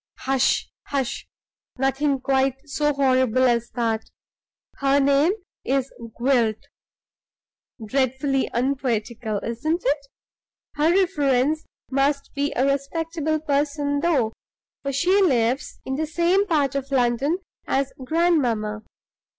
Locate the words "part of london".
16.47-17.37